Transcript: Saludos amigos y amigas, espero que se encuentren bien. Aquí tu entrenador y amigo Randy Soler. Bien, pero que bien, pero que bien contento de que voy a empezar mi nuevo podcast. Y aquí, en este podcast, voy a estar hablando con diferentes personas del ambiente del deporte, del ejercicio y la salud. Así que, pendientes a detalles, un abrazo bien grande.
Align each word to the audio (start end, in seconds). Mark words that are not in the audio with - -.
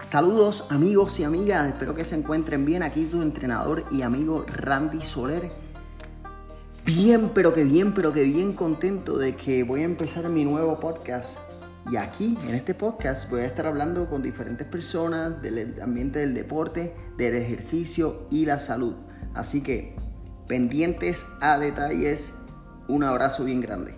Saludos 0.00 0.64
amigos 0.70 1.20
y 1.20 1.24
amigas, 1.24 1.68
espero 1.68 1.94
que 1.94 2.06
se 2.06 2.16
encuentren 2.16 2.64
bien. 2.64 2.82
Aquí 2.82 3.04
tu 3.04 3.20
entrenador 3.20 3.84
y 3.90 4.00
amigo 4.00 4.46
Randy 4.48 5.02
Soler. 5.02 5.52
Bien, 6.86 7.30
pero 7.34 7.52
que 7.52 7.64
bien, 7.64 7.92
pero 7.92 8.10
que 8.10 8.22
bien 8.22 8.54
contento 8.54 9.18
de 9.18 9.36
que 9.36 9.62
voy 9.62 9.82
a 9.82 9.84
empezar 9.84 10.26
mi 10.30 10.42
nuevo 10.42 10.80
podcast. 10.80 11.38
Y 11.90 11.96
aquí, 11.96 12.38
en 12.48 12.54
este 12.54 12.72
podcast, 12.72 13.28
voy 13.30 13.42
a 13.42 13.44
estar 13.44 13.66
hablando 13.66 14.08
con 14.08 14.22
diferentes 14.22 14.66
personas 14.66 15.42
del 15.42 15.76
ambiente 15.82 16.20
del 16.20 16.32
deporte, 16.32 16.96
del 17.18 17.34
ejercicio 17.34 18.26
y 18.30 18.46
la 18.46 18.58
salud. 18.58 18.94
Así 19.34 19.62
que, 19.62 19.96
pendientes 20.48 21.26
a 21.42 21.58
detalles, 21.58 22.36
un 22.88 23.04
abrazo 23.04 23.44
bien 23.44 23.60
grande. 23.60 23.94